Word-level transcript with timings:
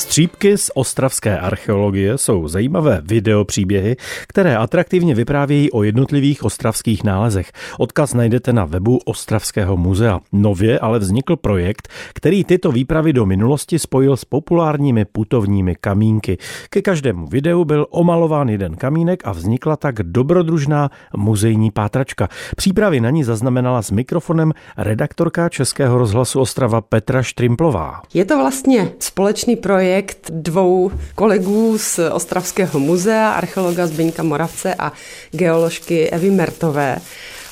Střípky 0.00 0.58
z 0.58 0.70
ostravské 0.74 1.38
archeologie 1.38 2.18
jsou 2.18 2.48
zajímavé 2.48 3.02
videopříběhy, 3.04 3.96
které 4.28 4.56
atraktivně 4.56 5.14
vyprávějí 5.14 5.70
o 5.70 5.82
jednotlivých 5.82 6.44
ostravských 6.44 7.04
nálezech. 7.04 7.52
Odkaz 7.78 8.14
najdete 8.14 8.52
na 8.52 8.64
webu 8.64 8.98
Ostravského 9.04 9.76
muzea. 9.76 10.20
Nově 10.32 10.78
ale 10.78 10.98
vznikl 10.98 11.36
projekt, 11.36 11.88
který 12.14 12.44
tyto 12.44 12.72
výpravy 12.72 13.12
do 13.12 13.26
minulosti 13.26 13.78
spojil 13.78 14.16
s 14.16 14.24
populárními 14.24 15.04
putovními 15.04 15.74
kamínky. 15.80 16.38
Ke 16.70 16.82
každému 16.82 17.26
videu 17.26 17.64
byl 17.64 17.86
omalován 17.90 18.48
jeden 18.48 18.76
kamínek 18.76 19.22
a 19.24 19.32
vznikla 19.32 19.76
tak 19.76 19.94
dobrodružná 20.02 20.90
muzejní 21.16 21.70
pátračka. 21.70 22.28
Přípravy 22.56 23.00
na 23.00 23.10
ní 23.10 23.24
zaznamenala 23.24 23.82
s 23.82 23.90
mikrofonem 23.90 24.52
redaktorka 24.76 25.48
Českého 25.48 25.98
rozhlasu 25.98 26.40
Ostrava 26.40 26.80
Petra 26.80 27.22
Štrimplová. 27.22 28.02
Je 28.14 28.24
to 28.24 28.38
vlastně 28.38 28.92
společný 28.98 29.56
projekt 29.56 29.89
projekt 29.90 30.30
dvou 30.30 30.90
kolegů 31.14 31.78
z 31.78 32.00
Ostravského 32.12 32.78
muzea, 32.78 33.30
archeologa 33.30 33.86
Zbyňka 33.86 34.22
Moravce 34.22 34.74
a 34.74 34.92
geoložky 35.30 36.10
Evy 36.10 36.30
Mertové. 36.30 36.98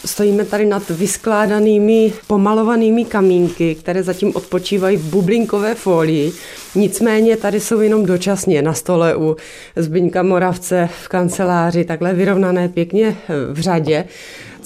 Stojíme 0.04 0.44
tady 0.44 0.66
nad 0.66 0.90
vyskládanými, 0.90 2.12
pomalovanými 2.26 3.04
kamínky, 3.04 3.74
které 3.74 4.02
zatím 4.02 4.36
odpočívají 4.36 4.96
v 4.96 5.04
bublinkové 5.04 5.74
folii. 5.74 6.32
Nicméně 6.74 7.36
tady 7.36 7.60
jsou 7.60 7.80
jenom 7.80 8.06
dočasně 8.06 8.62
na 8.62 8.74
stole 8.74 9.16
u 9.16 9.36
Zbyňka 9.76 10.22
Moravce 10.22 10.88
v 11.04 11.08
kanceláři, 11.08 11.84
takhle 11.84 12.14
vyrovnané 12.14 12.68
pěkně 12.68 13.16
v 13.52 13.60
řadě. 13.60 14.04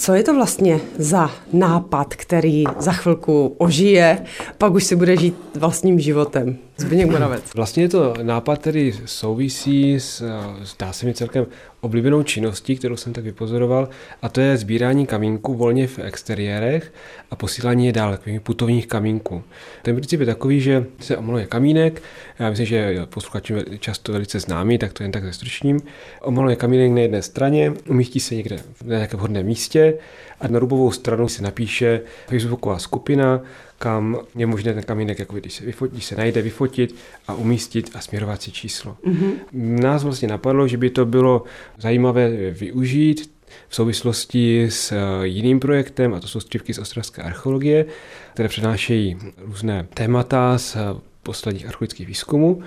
Co 0.03 0.15
je 0.15 0.23
to 0.23 0.35
vlastně 0.35 0.81
za 0.99 1.31
nápad, 1.53 2.15
který 2.15 2.65
za 2.79 2.93
chvilku 2.93 3.55
ožije, 3.59 4.25
pak 4.59 4.73
už 4.73 4.85
si 4.85 4.97
bude 4.97 5.17
žít 5.17 5.35
vlastním 5.55 6.01
životem? 6.01 6.57
Zbigněk 6.77 7.11
Moravec. 7.11 7.43
Vlastně 7.55 7.83
je 7.83 7.89
to 7.89 8.15
nápad, 8.23 8.59
který 8.59 8.95
souvisí 9.07 9.95
s, 9.95 10.25
zdá 10.63 10.93
se 10.93 11.07
mi 11.07 11.15
celkem 11.15 11.47
oblíbenou 11.85 12.23
činností, 12.23 12.77
kterou 12.77 12.97
jsem 12.97 13.13
tak 13.13 13.25
vypozoroval, 13.25 13.89
a 14.23 14.29
to 14.29 14.41
je 14.41 14.57
sbírání 14.57 15.07
kamínků 15.07 15.55
volně 15.55 15.87
v 15.87 15.99
exteriérech 15.99 16.93
a 17.31 17.37
posílání 17.37 17.87
je 17.87 17.93
dál, 17.93 18.11
takových 18.11 18.41
putovních 18.41 18.87
kamínků. 18.87 19.43
Ten 19.83 19.95
princip 19.95 20.21
je 20.21 20.27
takový, 20.27 20.61
že 20.61 20.87
se 21.01 21.17
omaluje 21.17 21.47
kamínek, 21.47 22.03
já 22.39 22.51
myslím, 22.51 22.67
že 22.67 23.07
posluchači 23.07 23.55
často 23.79 24.13
velice 24.13 24.41
známý, 24.41 24.79
tak 24.79 24.93
to 24.93 25.03
jen 25.03 25.13
tak 25.13 25.25
zestručním. 25.25 25.81
Omaluje 26.21 26.57
kamínek 26.57 26.93
na 26.93 27.01
jedné 27.01 27.23
straně, 27.23 27.73
umístí 27.89 28.21
se 28.21 28.35
někde 28.35 28.57
na 28.85 28.95
nějakém 28.95 29.19
vhodném 29.19 29.47
místě 29.47 29.95
a 30.41 30.49
na 30.49 30.59
rubovou 30.59 30.93
stranu 30.93 31.29
se 31.29 31.43
napíše 31.43 32.01
Facebooková 32.27 32.79
skupina, 32.79 33.41
kam 33.83 34.17
je 34.35 34.47
možné 34.47 34.75
ten 34.75 34.83
kamínek, 34.83 35.19
jako 35.19 35.37
když 35.37 35.53
se, 35.53 35.65
vyfotí, 35.65 35.93
když 35.93 36.05
se 36.05 36.17
najde, 36.17 36.43
vyfotit 36.43 36.95
a 37.29 37.35
umístit 37.35 37.91
a 37.95 38.01
směrovací 38.01 38.53
číslo. 38.53 38.97
Mm-hmm. 39.07 39.33
Nás 39.53 40.05
vlastně 40.05 40.29
napadlo, 40.29 40.69
že 40.69 40.77
by 40.77 40.91
to 40.91 41.07
bylo 41.07 41.43
zajímavé 41.79 42.51
využít 42.51 43.31
v 43.69 43.75
souvislosti 43.75 44.65
s 44.71 44.93
eh, 44.93 45.27
jiným 45.27 45.61
projektem, 45.61 46.15
a 46.15 46.21
to 46.21 46.29
jsou 46.29 46.41
střívky 46.41 46.75
z 46.75 46.79
ostravské 46.79 47.23
archeologie, 47.23 47.87
které 48.33 48.49
přenášejí 48.49 49.19
různé 49.39 49.87
témata 49.95 50.59
z 50.59 50.77
eh, 50.77 50.81
posledních 51.23 51.67
archeologických 51.67 52.07
výzkumů. 52.07 52.63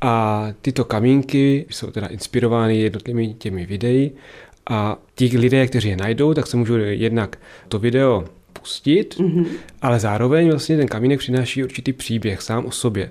A 0.00 0.46
tyto 0.62 0.84
kamínky 0.84 1.66
jsou 1.70 1.90
teda 1.90 2.06
inspirovány 2.06 2.78
jednotlivými 2.78 3.34
těmi 3.34 3.66
videí 3.66 4.12
a 4.70 4.98
ti 5.14 5.38
lidé, 5.38 5.66
kteří 5.66 5.88
je 5.88 5.96
najdou, 5.96 6.34
tak 6.34 6.46
se 6.46 6.56
můžou 6.56 6.74
jednak 6.74 7.38
to 7.68 7.78
video 7.78 8.24
pustit, 8.62 9.16
mm-hmm. 9.18 9.46
ale 9.82 10.00
zároveň 10.00 10.50
vlastně 10.50 10.76
ten 10.76 10.88
kamínek 10.88 11.18
přináší 11.18 11.64
určitý 11.64 11.92
příběh 11.92 12.42
sám 12.42 12.66
o 12.66 12.70
sobě. 12.70 13.10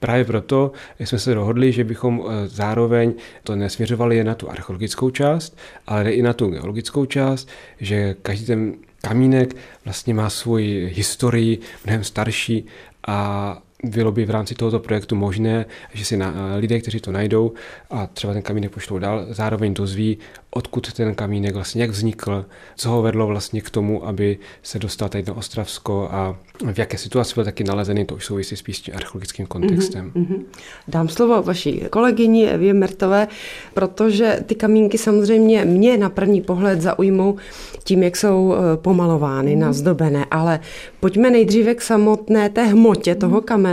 Právě 0.00 0.24
proto 0.24 0.72
jsme 1.00 1.18
se 1.18 1.34
dohodli, 1.34 1.72
že 1.72 1.84
bychom 1.84 2.22
eh, 2.24 2.48
zároveň 2.48 3.14
to 3.44 3.56
nesměřovali 3.56 4.16
jen 4.16 4.26
na 4.26 4.34
tu 4.34 4.50
archeologickou 4.50 5.10
část, 5.10 5.58
ale 5.86 6.12
i 6.12 6.22
na 6.22 6.32
tu 6.32 6.46
geologickou 6.46 7.06
část, 7.06 7.48
že 7.80 8.16
každý 8.22 8.46
ten 8.46 8.74
kamínek 9.00 9.56
vlastně 9.84 10.14
má 10.14 10.30
svoji 10.30 10.86
historii 10.94 11.58
mnohem 11.84 12.04
starší 12.04 12.66
a 13.06 13.58
bylo 13.82 14.12
by 14.12 14.24
v 14.24 14.30
rámci 14.30 14.54
tohoto 14.54 14.78
projektu 14.78 15.16
možné, 15.16 15.66
že 15.94 16.04
si 16.04 16.16
na, 16.16 16.34
lidé, 16.56 16.80
kteří 16.80 17.00
to 17.00 17.12
najdou 17.12 17.52
a 17.90 18.06
třeba 18.06 18.32
ten 18.32 18.42
kamínek 18.42 18.70
pošlou 18.70 18.98
dál, 18.98 19.26
zároveň 19.30 19.74
dozví, 19.74 20.18
odkud 20.50 20.92
ten 20.92 21.14
kamínek 21.14 21.54
vlastně, 21.54 21.82
jak 21.82 21.90
vznikl, 21.90 22.44
co 22.76 22.90
ho 22.90 23.02
vedlo 23.02 23.26
vlastně 23.26 23.60
k 23.60 23.70
tomu, 23.70 24.06
aby 24.06 24.38
se 24.62 24.78
dostal 24.78 25.08
tady 25.08 25.24
na 25.26 25.36
Ostravsko 25.36 26.08
a 26.10 26.36
v 26.72 26.78
jaké 26.78 26.98
situaci 26.98 27.34
byl 27.34 27.44
taky 27.44 27.64
nalezený, 27.64 28.04
to 28.04 28.14
už 28.14 28.24
souvisí 28.24 28.56
spíš 28.56 28.76
s 28.76 28.80
tím 28.80 28.94
archeologickým 28.94 29.46
kontextem. 29.46 30.12
Mm-hmm. 30.14 30.44
Dám 30.88 31.08
slovo 31.08 31.42
vaší 31.42 31.82
kolegyni 31.90 32.48
Evě 32.48 32.74
Mertové, 32.74 33.28
protože 33.74 34.38
ty 34.46 34.54
kamínky 34.54 34.98
samozřejmě 34.98 35.64
mě 35.64 35.96
na 35.98 36.10
první 36.10 36.40
pohled 36.40 36.80
zaujmou 36.80 37.36
tím, 37.84 38.02
jak 38.02 38.16
jsou 38.16 38.54
eh, 38.54 38.76
pomalovány, 38.76 39.56
mm-hmm. 39.56 39.60
nazdobené, 39.60 40.26
ale 40.30 40.60
pojďme 41.00 41.30
nejdříve 41.30 41.74
k 41.74 41.82
samotné 41.82 42.50
té 42.50 42.64
hmotě 42.64 43.14
toho 43.14 43.40
kamene. 43.40 43.71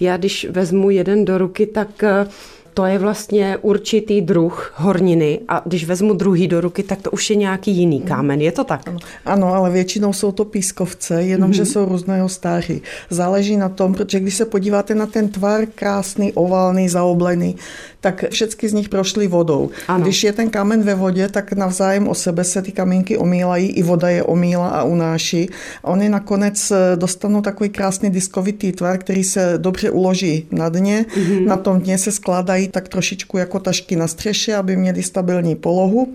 Já 0.00 0.16
když 0.16 0.46
vezmu 0.50 0.90
jeden 0.90 1.24
do 1.24 1.38
ruky, 1.38 1.66
tak 1.66 2.02
eh, 2.02 2.26
to 2.74 2.86
je 2.86 2.98
vlastně 2.98 3.56
určitý 3.62 4.20
druh 4.20 4.74
horniny 4.76 5.40
a 5.48 5.62
když 5.64 5.84
vezmu 5.84 6.14
druhý 6.14 6.48
do 6.48 6.60
ruky, 6.60 6.82
tak 6.82 7.02
to 7.02 7.10
už 7.10 7.30
je 7.30 7.36
nějaký 7.36 7.72
jiný 7.72 8.00
kámen. 8.00 8.40
Je 8.40 8.52
to 8.52 8.64
tak? 8.64 8.88
Ano, 8.88 8.98
ano 9.24 9.54
ale 9.54 9.70
většinou 9.70 10.12
jsou 10.12 10.32
to 10.32 10.44
pískovce, 10.44 11.22
jenomže 11.22 11.62
mm-hmm. 11.62 11.72
jsou 11.72 11.84
různého 11.84 12.28
stáří. 12.28 12.82
Záleží 13.10 13.56
na 13.56 13.68
tom, 13.68 13.94
protože 13.94 14.20
když 14.20 14.34
se 14.34 14.44
podíváte 14.44 14.94
na 14.94 15.06
ten 15.06 15.28
tvar 15.28 15.66
krásný, 15.74 16.32
oválný, 16.32 16.88
zaoblený, 16.88 17.56
tak 18.00 18.24
všechny 18.30 18.68
z 18.68 18.72
nich 18.72 18.88
prošly 18.88 19.26
vodou. 19.26 19.70
Ano. 19.88 20.04
Když 20.04 20.24
je 20.24 20.32
ten 20.32 20.50
kámen 20.50 20.82
ve 20.82 20.94
vodě, 20.94 21.28
tak 21.28 21.52
navzájem 21.52 22.08
o 22.08 22.14
sebe 22.14 22.44
se 22.44 22.62
ty 22.62 22.72
kamínky 22.72 23.18
omílají, 23.18 23.70
i 23.70 23.82
voda 23.82 24.08
je 24.08 24.22
omíla 24.22 24.68
a 24.68 24.82
unáší. 24.82 25.48
A 25.84 25.88
oni 25.88 26.08
nakonec 26.08 26.70
eh, 26.70 26.96
dostanou 26.96 27.40
takový 27.40 27.68
krásný 27.70 28.10
diskovitý 28.10 28.72
tvar, 28.72 28.98
který 28.98 29.24
se 29.24 29.54
dobře 29.56 29.90
uloží 29.90 30.46
na 30.50 30.68
dně. 30.68 31.06
Mm-hmm. 31.08 31.46
Na 31.46 31.56
tom 31.56 31.80
dně 31.80 31.98
se 31.98 32.12
skládají 32.12 32.63
tak 32.68 32.88
trošičku 32.88 33.38
jako 33.38 33.58
tašky 33.58 33.96
na 33.96 34.08
střeše, 34.08 34.54
aby 34.54 34.76
měli 34.76 35.02
stabilní 35.02 35.56
polohu. 35.56 36.14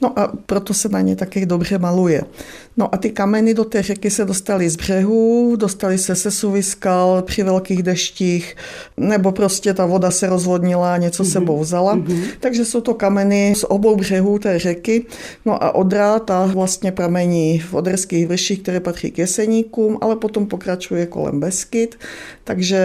No 0.00 0.18
a 0.18 0.32
proto 0.46 0.74
se 0.74 0.88
na 0.88 1.00
ně 1.00 1.16
taky 1.16 1.46
dobře 1.46 1.78
maluje. 1.78 2.22
No 2.76 2.94
a 2.94 2.98
ty 2.98 3.10
kameny 3.10 3.54
do 3.54 3.64
té 3.64 3.82
řeky 3.82 4.10
se 4.10 4.24
dostaly 4.24 4.70
z 4.70 4.76
břehu, 4.76 5.56
dostaly 5.56 5.98
se 5.98 6.14
se 6.14 6.30
suviskal 6.30 7.22
při 7.22 7.42
velkých 7.42 7.82
deštích, 7.82 8.56
nebo 8.96 9.32
prostě 9.32 9.74
ta 9.74 9.86
voda 9.86 10.10
se 10.10 10.26
rozvodnila 10.26 10.94
a 10.94 10.96
něco 10.96 11.22
mm-hmm. 11.22 11.32
sebou 11.32 11.60
vzala. 11.60 11.96
Mm-hmm. 11.96 12.22
Takže 12.40 12.64
jsou 12.64 12.80
to 12.80 12.94
kameny 12.94 13.54
z 13.56 13.64
obou 13.68 13.96
břehů 13.96 14.38
té 14.38 14.58
řeky. 14.58 15.04
No 15.46 15.64
a 15.64 15.74
Odra, 15.74 16.18
ta 16.18 16.46
vlastně 16.46 16.92
pramení 16.92 17.58
v 17.58 17.74
Oderských 17.74 18.26
vrších, 18.26 18.62
které 18.62 18.80
patří 18.80 19.10
k 19.10 19.18
Jeseníkům, 19.18 19.98
ale 20.00 20.16
potom 20.16 20.46
pokračuje 20.46 21.06
kolem 21.06 21.40
Beskyt. 21.40 21.98
Takže 22.44 22.80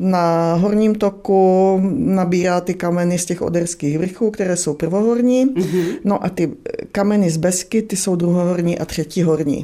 na 0.00 0.54
horním 0.54 0.94
toku 0.94 1.80
nabírá 1.96 2.45
ty 2.60 2.74
kameny 2.74 3.18
z 3.18 3.24
těch 3.24 3.42
Oderských 3.42 3.98
vrchů, 3.98 4.30
které 4.30 4.56
jsou 4.56 4.74
prvohorní. 4.74 5.46
Mm-hmm. 5.46 5.86
No 6.04 6.24
a 6.24 6.28
ty 6.28 6.52
kameny 6.96 7.30
z 7.30 7.36
Beskyt, 7.36 7.88
ty 7.88 7.96
jsou 7.96 8.16
druhohorní 8.16 8.78
a 8.78 8.84
třetí 8.84 9.22
horní. 9.22 9.60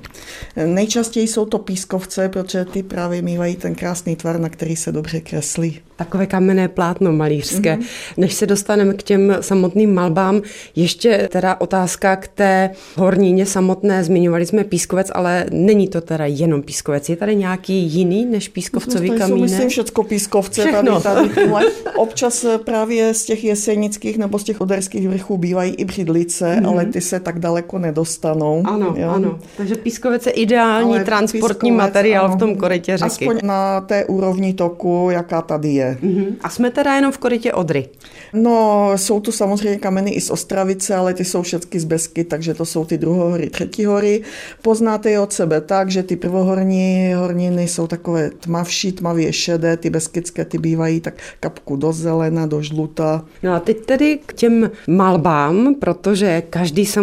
Nejčastěji 0.66 1.28
jsou 1.28 1.44
to 1.44 1.58
pískovce, 1.58 2.28
protože 2.28 2.64
ty 2.64 2.82
právě 2.82 3.22
mývají 3.22 3.56
ten 3.56 3.74
krásný 3.74 4.16
tvar, 4.16 4.40
na 4.40 4.48
který 4.48 4.76
se 4.76 4.92
dobře 4.92 5.20
kreslí. 5.20 5.80
Takové 5.96 6.26
kamenné 6.26 6.68
plátno 6.68 7.12
malířské. 7.12 7.76
Mm-hmm. 7.76 7.84
Než 8.16 8.34
se 8.34 8.46
dostaneme 8.46 8.94
k 8.94 9.02
těm 9.02 9.36
samotným 9.40 9.94
malbám, 9.94 10.42
ještě 10.76 11.28
teda 11.32 11.60
otázka 11.60 12.16
k 12.16 12.28
té 12.28 12.70
horníně 12.96 13.46
samotné. 13.46 14.04
Zmiňovali 14.04 14.46
jsme 14.46 14.64
pískovec, 14.64 15.10
ale 15.14 15.46
není 15.50 15.88
to 15.88 16.00
teda 16.00 16.26
jenom 16.26 16.62
pískovec. 16.62 17.08
Je 17.08 17.16
tady 17.16 17.36
nějaký 17.36 17.74
jiný 17.74 18.24
než 18.24 18.48
pískovcový 18.48 19.10
no, 19.10 19.18
kamínek? 19.18 19.42
Myslím 19.42 19.68
všechno 19.68 20.04
pískovce. 20.04 20.60
Všechno. 20.60 21.00
Tady, 21.00 21.28
tady 21.34 21.66
Občas 21.96 22.46
právě 22.64 23.14
z 23.14 23.24
těch 23.24 23.44
jesenických 23.44 24.18
nebo 24.18 24.38
z 24.38 24.44
těch 24.44 24.60
oderských 24.60 25.08
vrchů 25.08 25.38
bývají 25.38 25.74
i 25.74 25.84
břidlice, 25.84 26.44
mm-hmm. 26.44 26.68
ale 26.68 26.86
ty 26.86 27.00
se 27.00 27.20
tak 27.22 27.38
daleko 27.38 27.78
nedostanou. 27.78 28.62
Ano, 28.66 28.94
jo? 28.96 29.10
ano. 29.10 29.38
Takže 29.56 29.74
pískovec 29.74 30.26
je 30.26 30.32
ideální 30.32 30.94
ale 30.94 31.04
transportní 31.04 31.70
materiál 31.70 32.24
ano, 32.24 32.36
v 32.36 32.38
tom 32.38 32.56
korytě 32.56 32.96
řeky. 32.96 33.06
Aspoň 33.06 33.38
na 33.42 33.80
té 33.80 34.04
úrovni 34.04 34.54
toku, 34.54 35.08
jaká 35.10 35.42
tady 35.42 35.68
je. 35.68 35.98
Mm-hmm. 36.02 36.36
A 36.40 36.48
jsme 36.48 36.70
teda 36.70 36.94
jenom 36.94 37.12
v 37.12 37.18
korytě 37.18 37.52
Odry? 37.52 37.88
No, 38.32 38.90
jsou 38.96 39.20
tu 39.20 39.32
samozřejmě 39.32 39.78
kameny 39.78 40.10
i 40.10 40.20
z 40.20 40.30
Ostravice, 40.30 40.94
ale 40.94 41.14
ty 41.14 41.24
jsou 41.24 41.42
všechny 41.42 41.80
z 41.80 41.84
Besky, 41.84 42.24
takže 42.24 42.54
to 42.54 42.64
jsou 42.64 42.84
ty 42.84 42.98
druhohory, 42.98 43.50
třetí 43.50 43.84
hory. 43.84 44.22
Poznáte 44.62 45.10
je 45.10 45.20
od 45.20 45.32
sebe 45.32 45.60
tak, 45.60 45.90
že 45.90 46.02
ty 46.02 46.16
prvohorní 46.16 47.14
horniny 47.14 47.68
jsou 47.68 47.86
takové 47.86 48.30
tmavší, 48.30 48.92
tmavě 48.92 49.32
šedé, 49.32 49.76
ty 49.76 49.90
beskydské 49.90 50.44
ty 50.44 50.58
bývají 50.58 51.00
tak 51.00 51.14
kapku 51.40 51.76
do 51.76 51.92
zelena, 51.92 52.46
do 52.46 52.62
žluta. 52.62 53.24
No 53.42 53.52
a 53.54 53.60
teď 53.60 53.86
tedy 53.86 54.18
k 54.26 54.32
těm 54.32 54.70
malbám, 54.86 55.74
protože 55.74 56.42
každý 56.50 56.86
samozřejmě 56.86 57.01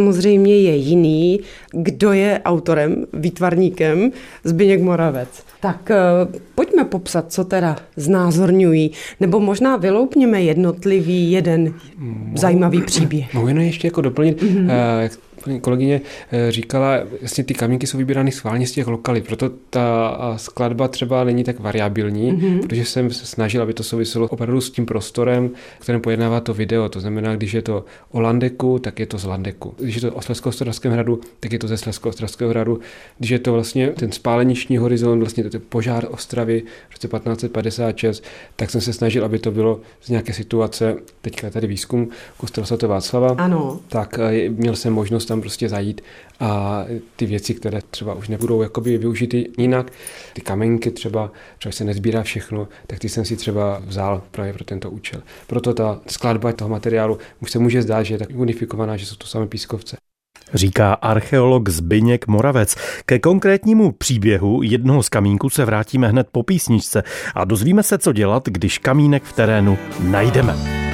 je 0.63 0.75
jiný. 0.75 1.39
Kdo 1.71 2.13
je 2.13 2.41
autorem, 2.45 3.05
výtvarníkem? 3.13 4.11
Zbyněk 4.43 4.81
Moravec. 4.81 5.43
Tak 5.61 5.91
pojďme 6.55 6.85
popsat, 6.85 7.25
co 7.33 7.43
teda 7.43 7.75
znázorňují, 7.95 8.91
nebo 9.19 9.39
možná 9.39 9.77
vyloupněme 9.77 10.41
jednotlivý 10.41 11.31
jeden 11.31 11.73
zajímavý 12.35 12.81
příběh. 12.81 13.33
Mohu 13.33 13.47
jenom 13.47 13.63
ještě 13.63 13.87
jako 13.87 14.01
doplnit, 14.01 14.41
mm-hmm. 14.43 15.09
Paní 15.43 15.59
kolegyně 15.59 16.01
eh, 16.31 16.51
říkala, 16.51 16.97
jasně 17.21 17.43
ty 17.43 17.53
kamínky 17.53 17.87
jsou 17.87 17.97
vybírány 17.97 18.31
schválně 18.31 18.67
z 18.67 18.71
těch 18.71 18.87
lokalit, 18.87 19.27
proto 19.27 19.51
ta 19.69 20.33
skladba 20.37 20.87
třeba 20.87 21.23
není 21.23 21.43
tak 21.43 21.59
variabilní, 21.59 22.31
mm-hmm. 22.31 22.61
protože 22.61 22.85
jsem 22.85 23.11
se 23.11 23.25
snažil, 23.25 23.61
aby 23.61 23.73
to 23.73 23.83
souviselo 23.83 24.27
opravdu 24.27 24.61
s 24.61 24.71
tím 24.71 24.85
prostorem, 24.85 25.49
kterém 25.79 26.01
pojednává 26.01 26.39
to 26.39 26.53
video. 26.53 26.89
To 26.89 26.99
znamená, 26.99 27.35
když 27.35 27.53
je 27.53 27.61
to 27.61 27.85
o 28.11 28.19
Landeku, 28.19 28.79
tak 28.79 28.99
je 28.99 29.05
to 29.05 29.17
z 29.17 29.25
Landeku. 29.25 29.73
Když 29.77 29.95
je 29.95 30.01
to 30.01 30.13
o 30.13 30.19
Slezko-Ostravském 30.19 30.91
hradu, 30.91 31.21
tak 31.39 31.53
je 31.53 31.59
to 31.59 31.67
ze 31.67 31.75
Slezko-Ostravského 31.75 32.49
hradu. 32.49 32.79
Když 33.17 33.29
je 33.29 33.39
to 33.39 33.53
vlastně 33.53 33.87
ten 33.87 34.11
spáleniční 34.11 34.77
horizont, 34.77 35.19
vlastně 35.19 35.43
to 35.43 35.55
je 35.55 35.61
požár 35.69 36.07
Ostravy 36.11 36.63
v 36.89 36.93
roce 36.93 37.07
1556, 37.07 38.23
tak 38.55 38.69
jsem 38.69 38.81
se 38.81 38.93
snažil, 38.93 39.25
aby 39.25 39.39
to 39.39 39.51
bylo 39.51 39.79
z 40.01 40.09
nějaké 40.09 40.33
situace, 40.33 40.95
teďka 41.21 41.47
je 41.47 41.51
tady 41.51 41.67
výzkum 41.67 42.09
kostela 42.37 42.67
sv. 42.67 42.75
Václava, 42.87 43.35
ano. 43.37 43.79
tak 43.87 44.19
eh, 44.19 44.49
měl 44.49 44.75
jsem 44.75 44.93
možnost 44.93 45.28
tam 45.29 45.41
prostě 45.41 45.69
zajít 45.69 46.01
a 46.39 46.85
ty 47.15 47.25
věci, 47.25 47.53
které 47.53 47.79
třeba 47.89 48.13
už 48.13 48.27
nebudou 48.27 48.61
jakoby 48.61 48.97
využity 48.97 49.49
jinak, 49.57 49.91
ty 50.33 50.41
kamenky 50.41 50.91
třeba, 50.91 51.31
třeba 51.57 51.73
se 51.73 51.83
nezbírá 51.83 52.23
všechno, 52.23 52.67
tak 52.87 52.99
ty 52.99 53.09
jsem 53.09 53.25
si 53.25 53.35
třeba 53.35 53.81
vzal 53.85 54.21
právě 54.31 54.53
pro 54.53 54.63
tento 54.63 54.91
účel. 54.91 55.21
Proto 55.47 55.73
ta 55.73 56.01
skladba 56.07 56.53
toho 56.53 56.69
materiálu 56.69 57.17
už 57.41 57.51
se 57.51 57.59
může 57.59 57.81
zdát, 57.81 58.03
že 58.03 58.13
je 58.13 58.17
tak 58.17 58.29
unifikovaná, 58.33 58.97
že 58.97 59.05
jsou 59.05 59.15
to 59.15 59.27
samé 59.27 59.47
pískovce. 59.47 59.97
Říká 60.53 60.93
archeolog 60.93 61.69
Zbyněk 61.69 62.27
Moravec. 62.27 62.75
Ke 63.05 63.19
konkrétnímu 63.19 63.91
příběhu 63.91 64.63
jednoho 64.63 65.03
z 65.03 65.09
kamínků 65.09 65.49
se 65.49 65.65
vrátíme 65.65 66.07
hned 66.07 66.27
po 66.31 66.43
písničce 66.43 67.03
a 67.35 67.45
dozvíme 67.45 67.83
se, 67.83 67.97
co 67.97 68.13
dělat, 68.13 68.47
když 68.47 68.77
kamínek 68.77 69.23
v 69.23 69.33
terénu 69.33 69.77
najdeme. 69.99 70.88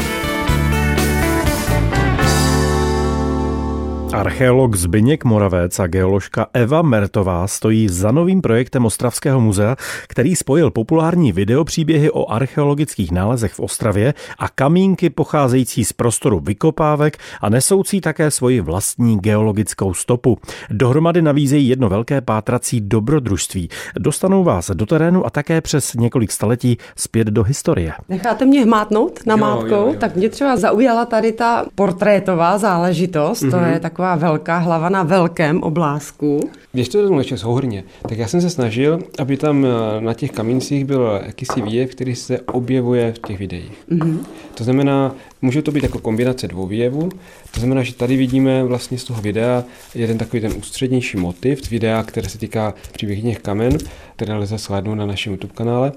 Archeolog 4.16 4.76
Zbyněk 4.76 5.24
Moravec 5.24 5.80
a 5.80 5.88
geoložka 5.88 6.48
Eva 6.54 6.82
Mertová 6.82 7.48
stojí 7.48 7.90
za 7.90 8.12
novým 8.12 8.42
projektem 8.42 8.86
Ostravského 8.86 9.42
muzea, 9.42 9.76
který 10.08 10.36
spojil 10.36 10.72
populární 10.72 11.32
videopříběhy 11.32 12.12
o 12.12 12.32
archeologických 12.32 13.12
nálezech 13.12 13.54
v 13.54 13.60
Ostravě 13.60 14.14
a 14.40 14.50
kamínky 14.50 15.10
pocházející 15.10 15.86
z 15.86 15.94
prostoru 15.94 16.40
vykopávek 16.40 17.18
a 17.42 17.50
nesoucí 17.50 18.02
také 18.02 18.32
svoji 18.32 18.62
vlastní 18.62 19.20
geologickou 19.20 19.94
stopu. 19.94 20.38
Dohromady 20.70 21.22
navízejí 21.22 21.68
jedno 21.68 21.90
velké 21.90 22.22
pátrací 22.22 22.82
dobrodružství. 22.82 23.70
Dostanou 24.00 24.44
vás 24.44 24.72
do 24.74 24.86
terénu 24.86 25.26
a 25.26 25.30
také 25.30 25.62
přes 25.62 25.94
několik 25.94 26.32
staletí 26.32 26.78
zpět 26.96 27.28
do 27.28 27.44
historie. 27.44 27.94
Necháte 28.10 28.46
mě 28.46 28.64
hmátnout 28.64 29.20
na 29.26 29.36
mátkou? 29.36 29.96
Tak 30.00 30.16
mě 30.16 30.30
třeba 30.30 30.58
zaujala 30.58 31.06
tady 31.06 31.32
ta 31.32 31.66
portrétová 31.76 32.58
záležitost. 32.58 33.44
Mm-hmm. 33.44 33.52
To 33.52 33.58
mhm. 33.58 33.70
je 33.70 33.80
taková 33.80 34.05
taková 34.06 34.30
velká 34.30 34.58
hlava 34.58 34.90
na 34.90 35.04
velkém 35.04 35.64
oblázku. 35.64 36.40
Když 36.72 36.90
to 36.90 37.02
vezmu 37.02 37.18
ještě 37.18 37.38
souhrně, 37.38 37.84
tak 38.10 38.18
já 38.18 38.28
jsem 38.28 38.42
se 38.42 38.50
snažil, 38.50 39.00
aby 39.20 39.38
tam 39.38 39.66
eh, 39.66 40.02
na 40.02 40.14
těch 40.14 40.32
kamíncích 40.32 40.86
byl 40.86 41.22
jakýsi 41.26 41.62
výjev, 41.62 41.92
který 41.92 42.16
se 42.16 42.40
objevuje 42.40 43.14
v 43.14 43.20
těch 43.20 43.40
videích. 43.40 43.72
Mm-hmm. 43.92 44.18
To 44.56 44.64
znamená, 44.64 45.16
může 45.42 45.62
to 45.62 45.72
být 45.72 45.84
jako 45.84 46.00
kombinace 46.00 46.48
dvou 46.48 46.68
výjevů. 46.68 47.10
To 47.52 47.60
znamená, 47.60 47.84
že 47.84 47.94
tady 47.94 48.16
vidíme 48.16 48.64
vlastně 48.64 48.98
z 48.98 49.04
toho 49.04 49.22
videa 49.22 49.64
jeden 49.96 50.18
takový 50.18 50.42
ten 50.42 50.54
ústřednější 50.58 51.18
motiv 51.18 51.72
videa, 51.72 52.04
které 52.04 52.30
se 52.30 52.38
týká 52.38 52.74
příběhních 52.92 53.40
kamen, 53.40 53.78
které 54.16 54.34
lze 54.34 54.58
shlédnout 54.58 54.98
na 54.98 55.06
našem 55.06 55.34
YouTube 55.34 55.54
kanále. 55.54 55.92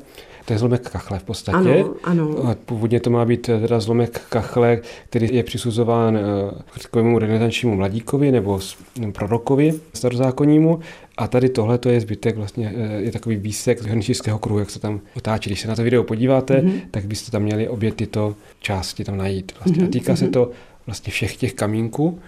To 0.44 0.52
je 0.54 0.58
zlomek 0.58 0.90
kachle 0.90 1.18
v 1.18 1.22
podstatě. 1.22 1.56
Ano, 1.58 1.94
ano. 2.04 2.54
Původně 2.64 3.00
to 3.00 3.10
má 3.10 3.24
být 3.24 3.40
teda 3.40 3.80
zlomek 3.80 4.20
kachle, 4.28 4.80
který 5.08 5.28
je 5.34 5.42
přisuzován 5.42 6.16
eh, 6.16 6.80
takovému 6.82 7.18
renesančnímu 7.18 7.76
mladíkovi 7.76 8.32
nebo 8.32 8.60
prorokovi 9.12 9.74
starozákonnímu. 9.94 10.80
A 11.18 11.28
tady 11.28 11.48
tohle 11.48 11.78
to 11.78 11.88
je 11.88 12.00
zbytek, 12.00 12.36
vlastně 12.36 12.72
eh, 12.76 13.00
je 13.00 13.12
takový 13.12 13.36
výsek 13.36 13.82
z 13.82 13.86
hrničického 13.86 14.38
kruhu, 14.38 14.58
jak 14.58 14.70
se 14.70 14.78
tam 14.78 15.00
otáčí. 15.14 15.50
Když 15.50 15.60
se 15.60 15.68
na 15.68 15.76
to 15.76 15.82
video 15.82 16.04
podíváte, 16.04 16.60
mm-hmm. 16.60 16.80
tak 16.90 17.06
byste 17.06 17.30
tam 17.30 17.42
měli 17.42 17.68
obě 17.68 17.92
tyto 17.92 18.36
části 18.60 19.04
tam 19.04 19.16
najít. 19.16 19.52
Vlastně. 19.58 19.82
Mm-hmm. 19.82 19.88
A 19.88 19.92
týká 19.92 20.12
mm-hmm. 20.12 20.16
se 20.16 20.24
mhm. 20.24 20.32
to 20.32 20.50
vlastně 20.86 21.12
všech 21.12 21.36
těch 21.36 21.54
kamínků, 21.54 22.18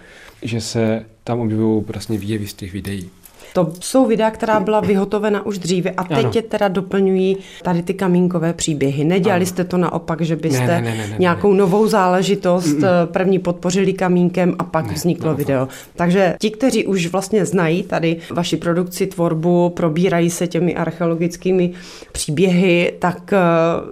že 0.41 0.61
se 0.61 1.05
tam 1.23 1.39
objevují 1.39 1.83
vlastně 1.87 2.17
výjevy 2.17 2.47
z 2.47 2.53
těch 2.53 2.73
videí. 2.73 3.09
To 3.53 3.73
jsou 3.79 4.05
videa, 4.05 4.31
která 4.31 4.59
byla 4.59 4.79
vyhotovena 4.79 5.45
už 5.45 5.57
dříve 5.57 5.89
a 5.89 6.03
teď 6.03 6.25
ano. 6.25 6.31
je 6.35 6.41
teda 6.41 6.67
doplňují 6.67 7.37
tady 7.63 7.83
ty 7.83 7.93
kamínkové 7.93 8.53
příběhy. 8.53 9.03
Nedělali 9.03 9.41
ano. 9.41 9.45
jste 9.45 9.63
to 9.63 9.77
naopak, 9.77 10.21
že 10.21 10.35
byste 10.35 10.67
ne, 10.67 10.81
ne, 10.81 10.95
ne, 10.97 11.07
ne, 11.07 11.15
nějakou 11.19 11.53
novou 11.53 11.87
záležitost 11.87 12.73
mm. 12.73 12.83
první 13.05 13.39
podpořili 13.39 13.93
kamínkem 13.93 14.55
a 14.59 14.63
pak 14.63 14.87
ne, 14.87 14.93
vzniklo 14.93 15.25
naopak. 15.25 15.47
video. 15.47 15.67
Takže 15.95 16.35
ti, 16.39 16.49
kteří 16.51 16.85
už 16.85 17.07
vlastně 17.07 17.45
znají 17.45 17.83
tady 17.83 18.17
vaši 18.29 18.57
produkci, 18.57 19.07
tvorbu, 19.07 19.69
probírají 19.69 20.29
se 20.29 20.47
těmi 20.47 20.75
archeologickými 20.75 21.71
příběhy, 22.11 22.93
tak 22.99 23.33
eh, 23.33 23.37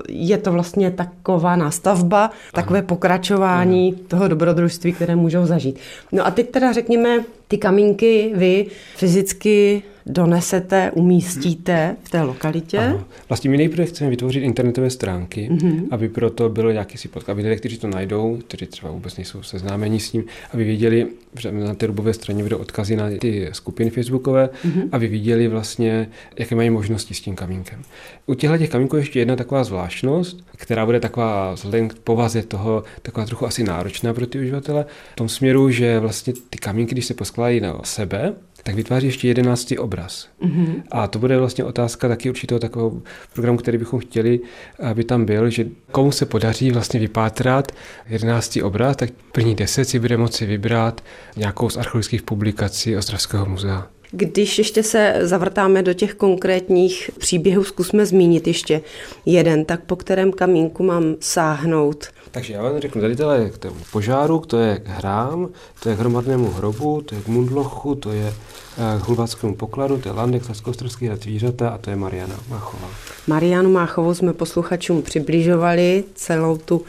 je 0.10 0.38
to 0.38 0.52
vlastně 0.52 0.92
taková 0.92 1.56
nástavba, 1.56 2.26
ano. 2.26 2.34
takové 2.54 2.82
pokračování 2.82 3.94
ano. 3.94 4.04
toho 4.08 4.28
dobrodružství, 4.28 4.94
které 4.94 5.16
můžou 5.16 5.46
zažít. 5.46 5.80
No 6.12 6.28
a 6.28 6.32
teď 6.32 6.50
teda 6.50 6.72
řekněme, 6.72 7.24
ty 7.50 7.58
kamínky 7.58 8.32
vy 8.36 8.66
fyzicky 8.96 9.84
donesete, 10.10 10.92
umístíte 10.92 11.96
v 12.04 12.10
té 12.10 12.22
lokalitě? 12.22 12.78
Ano. 12.78 13.06
Vlastně 13.30 13.50
my 13.50 13.58
nejprve 13.58 13.86
chceme 13.86 14.10
vytvořit 14.10 14.44
internetové 14.44 14.90
stránky, 14.90 15.50
mm-hmm. 15.52 15.88
aby 15.92 16.10
proto 16.10 16.50
bylo 16.50 16.72
nějaký 16.72 16.98
si 16.98 17.08
pod, 17.08 17.30
aby 17.30 17.42
lidé, 17.42 17.56
kteří 17.56 17.78
to 17.78 17.88
najdou, 17.88 18.40
kteří 18.48 18.66
třeba 18.66 18.92
vůbec 18.92 19.18
nejsou 19.18 19.44
seznámeni 19.44 20.00
s 20.00 20.12
tím, 20.12 20.24
aby 20.54 20.64
viděli, 20.64 21.08
že 21.40 21.52
na 21.52 21.76
té 21.76 21.86
rubové 21.86 22.14
straně 22.14 22.44
budou 22.44 22.58
odkazy 22.58 22.96
na 22.96 23.10
ty 23.20 23.50
skupiny 23.52 23.90
facebookové, 23.90 24.50
mm-hmm. 24.66 24.90
aby 24.92 25.08
viděli 25.08 25.48
vlastně, 25.48 26.10
jaké 26.40 26.56
mají 26.56 26.70
možnosti 26.70 27.14
s 27.14 27.22
tím 27.22 27.36
kamínkem. 27.36 27.82
U 28.26 28.34
těchto 28.34 28.58
těch 28.58 28.70
kamínků 28.70 28.96
je 28.96 29.02
ještě 29.02 29.20
jedna 29.20 29.36
taková 29.36 29.64
zvláštnost, 29.64 30.44
která 30.56 30.86
bude 30.86 31.00
taková 31.00 31.54
vzhledem 31.54 31.90
k 31.90 31.94
povaze 31.94 32.44
toho, 32.44 32.84
taková 33.02 33.26
trochu 33.26 33.46
asi 33.46 33.64
náročná 33.64 34.14
pro 34.14 34.28
ty 34.28 34.40
uživatele, 34.40 34.86
v 35.14 35.16
tom 35.16 35.30
směru, 35.30 35.72
že 35.72 36.00
vlastně 36.00 36.34
ty 36.50 36.58
kamínky, 36.58 36.96
když 36.96 37.06
se 37.06 37.14
poskládají 37.14 37.60
na 37.60 37.80
sebe, 37.84 38.34
tak 38.64 38.76
vytváří 38.76 39.08
ještě 39.08 39.28
jedenáctý 39.28 39.78
obraz. 39.78 40.28
Mm-hmm. 40.42 40.82
A 40.92 41.08
to 41.08 41.20
bude 41.20 41.38
vlastně 41.38 41.64
otázka 41.64 42.08
taky 42.08 42.30
určitého 42.30 42.60
takového 42.60 43.02
programu, 43.34 43.58
který 43.58 43.78
bychom 43.78 44.00
chtěli, 44.00 44.40
aby 44.80 45.04
tam 45.04 45.26
byl, 45.26 45.50
že 45.50 45.66
komu 45.92 46.12
se 46.12 46.26
podaří 46.26 46.72
vlastně 46.72 47.00
vypátrat 47.00 47.72
jedenáctý 48.08 48.64
obraz, 48.64 48.96
tak 48.96 49.10
první 49.32 49.56
deset 49.56 49.86
si 49.86 50.00
bude 50.00 50.18
moci 50.18 50.46
vybrat 50.46 51.02
nějakou 51.38 51.70
z 51.70 51.78
archeologických 51.78 52.22
publikací 52.22 52.98
Ostravského 52.98 53.46
muzea. 53.46 53.88
Když 54.12 54.58
ještě 54.58 54.84
se 54.84 55.16
zavrtáme 55.22 55.84
do 55.84 55.94
těch 55.94 56.14
konkrétních 56.14 57.12
příběhů, 57.18 57.64
zkusme 57.64 58.06
zmínit 58.06 58.48
ještě 58.48 58.82
jeden, 59.26 59.66
tak 59.66 59.82
po 59.84 59.96
kterém 59.96 60.32
kamínku 60.32 60.84
mám 60.84 61.16
sáhnout. 61.20 62.08
Takže 62.32 62.54
já 62.54 62.64
vám 62.64 62.80
řeknu, 62.80 63.02
tady 63.02 63.16
tohle 63.16 63.50
k 63.50 63.58
tomu 63.58 63.76
požáru, 63.92 64.40
to 64.40 64.58
je 64.58 64.78
k 64.78 64.88
hrám, 64.88 65.50
to 65.84 65.90
je 65.90 65.96
k 65.96 66.00
hromadnému 66.00 66.52
hrobu, 66.52 67.02
to 67.02 67.16
je 67.16 67.22
k 67.22 67.28
mundlochu, 67.28 67.96
to 67.96 68.12
je 68.12 68.28
eh, 68.28 69.00
k 69.02 69.08
hulváckému 69.08 69.56
pokladu, 69.56 69.98
to 69.98 70.10
je 70.10 70.14
Landek, 70.14 70.46
Saskostrovský 70.46 71.08
hrad 71.08 71.24
zvířata 71.24 71.70
a 71.70 71.78
to 71.78 71.90
je 71.90 71.96
Mariana 71.96 72.36
Máchová. 72.50 72.88
Marianu 73.28 73.72
Máchovou 73.72 74.14
jsme 74.14 74.34
posluchačům 74.34 75.02
přibližovali 75.02 76.04
celou 76.16 76.58
tu 76.58 76.82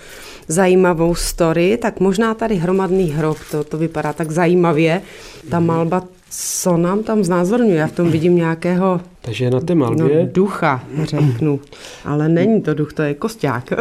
zajímavou 0.49 1.15
story, 1.15 1.79
tak 1.83 2.00
možná 2.00 2.35
tady 2.35 2.57
hromadný 2.57 3.11
hrob, 3.11 3.39
to, 3.50 3.65
to 3.65 3.79
vypadá 3.79 4.12
tak 4.12 4.31
zajímavě. 4.31 5.03
Ta 5.50 5.61
malba 5.61 6.03
co 6.31 6.77
nám 6.77 7.03
tam 7.03 7.25
znázorňuje? 7.25 7.77
Já 7.77 7.87
v 7.87 7.93
tom 7.93 8.11
vidím 8.11 8.37
nějakého 8.37 9.01
Takže 9.21 9.51
na 9.51 9.61
té 9.61 9.75
malbě... 9.75 10.23
no, 10.25 10.31
ducha, 10.33 10.85
řeknu. 11.03 11.61
Ale 12.05 12.29
není 12.29 12.63
to 12.63 12.75
duch, 12.75 12.93
to 12.93 13.03
je 13.03 13.15
kosták. 13.15 13.73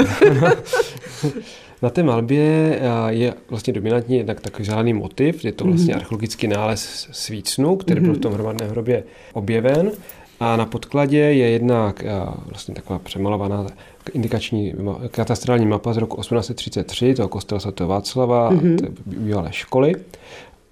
na 1.82 1.90
té 1.90 2.04
malbě 2.04 2.80
eh, 2.82 3.14
je 3.14 3.34
vlastně 3.50 3.74
dominantní 3.74 4.18
jednak 4.18 4.42
takový 4.42 4.66
zelený 4.66 4.94
motiv, 4.94 5.46
je 5.46 5.52
to 5.52 5.66
vlastně 5.66 5.94
mm-hmm. 5.94 5.98
archeologický 5.98 6.48
nález 6.48 7.08
svícnu, 7.12 7.76
který 7.76 8.02
mm-hmm. 8.02 8.04
byl 8.04 8.14
v 8.14 8.20
tom 8.20 8.34
hromadném 8.34 8.70
hrobě 8.70 9.04
objeven. 9.34 9.92
A 10.40 10.56
na 10.56 10.66
podkladě 10.66 11.18
je 11.18 11.50
jednak 11.50 12.04
eh, 12.04 12.12
vlastně 12.46 12.76
taková 12.76 13.00
přemalovaná 13.00 13.68
indikační 14.14 14.74
katastrální 15.12 15.66
mapa 15.66 15.94
z 15.94 15.98
roku 15.98 16.22
1833, 16.22 17.14
toho 17.14 17.28
kostela 17.28 17.60
sv. 17.60 17.70
Václava, 17.80 18.52
mm-hmm. 18.52 18.94
bývalé 19.06 19.50
školy 19.52 19.96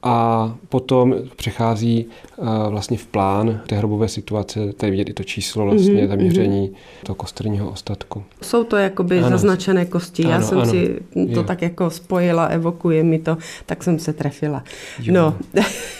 a 0.03 0.55
potom 0.69 1.15
přechází 1.35 2.05
uh, 2.37 2.47
vlastně 2.69 2.97
v 2.97 3.05
plán 3.05 3.61
té 3.67 3.75
hrobové 3.75 4.07
situace, 4.07 4.73
tady 4.73 4.91
vidět 4.91 5.09
i 5.09 5.13
to 5.13 5.23
číslo 5.23 5.65
vlastně 5.65 5.93
mm-hmm, 5.93 6.07
zaměření 6.07 6.71
toho 7.05 7.15
kosterního 7.15 7.71
ostatku. 7.71 8.23
Jsou 8.41 8.63
to 8.63 8.77
jakoby 8.77 9.19
ano. 9.19 9.29
zaznačené 9.29 9.85
kosti, 9.85 10.23
ano, 10.23 10.33
já 10.33 10.41
jsem 10.41 10.57
ano. 10.57 10.71
si 10.71 10.99
to 11.13 11.39
jo. 11.39 11.43
tak 11.43 11.61
jako 11.61 11.89
spojila, 11.89 12.45
evokuje 12.45 13.03
mi 13.03 13.19
to, 13.19 13.37
tak 13.65 13.83
jsem 13.83 13.99
se 13.99 14.13
trefila. 14.13 14.63
Jo. 14.99 15.13
No. 15.13 15.35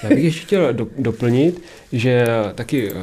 já 0.04 0.10
bych 0.10 0.24
ještě 0.24 0.42
chtěl 0.42 0.74
do, 0.74 0.88
doplnit, 0.98 1.62
že 1.92 2.28
taky 2.56 2.92
uh, 2.92 2.98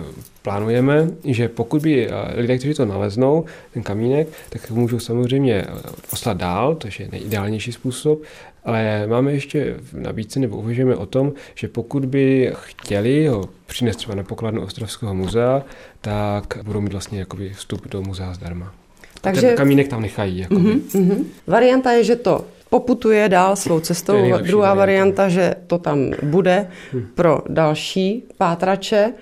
plánujeme, 0.45 1.09
že 1.25 1.49
pokud 1.49 1.83
by 1.83 2.09
eh, 2.09 2.41
lidé, 2.41 2.59
kteří 2.59 2.75
to 2.75 2.85
naleznou, 2.85 3.45
ten 3.75 3.83
kamínek, 3.83 4.29
tak 4.49 4.71
můžou 4.71 4.99
samozřejmě 4.99 5.55
eh, 5.55 5.67
poslat 6.11 6.37
dál, 6.37 6.75
to 6.75 6.89
je 6.99 7.09
nejideálnější 7.13 7.73
způsob, 7.73 8.23
ale 8.65 9.07
máme 9.07 9.33
ještě 9.33 9.75
v 9.79 9.95
nabídce 9.95 10.41
nebo 10.41 10.57
uvažujeme 10.57 10.97
o 10.97 11.07
tom, 11.07 11.33
že 11.55 11.69
pokud 11.69 12.05
by 12.05 12.53
chtěli 12.63 13.27
ho 13.27 13.49
přinést 13.67 13.97
třeba 13.97 14.15
na 14.15 14.23
pokladnu 14.23 14.63
Ostrovského 14.63 15.15
muzea, 15.15 15.63
tak 16.01 16.59
budou 16.63 16.81
mít 16.81 16.93
vlastně 16.93 17.19
jakoby 17.19 17.51
vstup 17.51 17.89
do 17.89 18.03
muzea 18.03 18.35
zdarma. 18.35 18.75
Takže 19.21 19.41
ten 19.41 19.57
kamínek 19.57 19.89
tam 19.89 20.03
nechají. 20.03 20.39
Jakoby. 20.39 20.61
Uh-huh, 20.61 20.81
uh-huh. 20.81 21.25
Varianta 21.47 21.93
je, 21.93 22.05
že 22.05 22.17
to 22.17 22.45
poputuje 22.71 23.29
dál 23.29 23.57
svou 23.57 23.81
cestou. 23.81 24.13
Druhá 24.43 24.75
varianta, 24.75 25.23
varianta, 25.23 25.29
že 25.29 25.55
to 25.67 25.79
tam 25.79 26.11
bude 26.23 26.67
hmm. 26.93 27.07
pro 27.15 27.43
další 27.49 28.25
pátrače. 28.39 29.13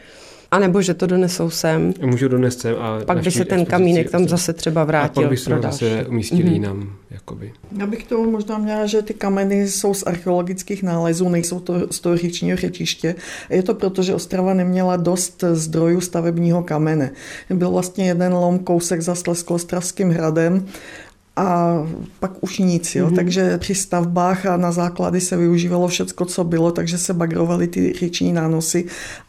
A 0.53 0.59
nebo 0.59 0.83
že 0.83 0.95
to 0.95 1.07
donesou 1.07 1.51
sem. 1.51 1.95
Můžu 2.01 2.29
donést 2.29 2.61
sem 2.61 2.77
a 2.79 3.01
pak 3.05 3.23
by 3.23 3.31
se 3.31 3.45
ten 3.45 3.67
kamínek 3.67 4.11
tam 4.11 4.29
zase 4.29 4.53
třeba 4.53 4.85
vrátil. 4.85 5.23
A 5.23 5.25
pak 5.25 5.31
by 5.31 5.37
se 5.37 5.59
zase 5.63 6.07
umístili 6.09 6.45
mm-hmm. 6.45 6.53
jinam. 6.53 6.93
Jakoby. 7.11 7.53
Já 7.79 7.87
bych 7.87 8.05
to 8.05 8.25
možná 8.25 8.59
měla, 8.59 8.87
že 8.87 9.03
ty 9.03 9.15
kameny 9.15 9.69
jsou 9.69 9.95
z 9.95 10.03
archeologických 10.03 10.83
nálezů, 10.83 11.29
nejsou 11.29 11.61
to 11.61 11.87
z 11.91 12.01
toho 12.01 12.17
říčního 12.17 12.57
řečiště. 12.57 13.15
Je 13.51 13.63
to 13.63 13.75
proto, 13.75 14.03
že 14.03 14.15
Ostrava 14.15 14.55
neměla 14.55 14.97
dost 14.97 15.45
zdrojů 15.53 16.01
stavebního 16.01 16.63
kamene. 16.63 17.11
Byl 17.51 17.71
vlastně 17.71 18.07
jeden 18.07 18.35
lom 18.35 18.59
kousek 18.59 19.01
za 19.01 19.15
Sleskostravským 19.15 20.11
hradem 20.11 20.67
a 21.37 21.79
pak 22.21 22.33
už 22.41 22.59
nic. 22.59 22.95
Jo? 22.95 23.07
Mm-hmm. 23.07 23.15
Takže 23.15 23.59
při 23.59 23.75
stavbách 23.75 24.47
a 24.47 24.57
na 24.57 24.73
základy 24.73 25.21
se 25.21 25.37
využívalo 25.37 25.89
všecko, 25.89 26.25
co 26.25 26.45
bylo, 26.45 26.73
takže 26.73 26.99
se 26.99 27.15
bagrovaly 27.15 27.67
ty 27.67 27.93
říční 27.93 28.33
nánosy 28.33 28.85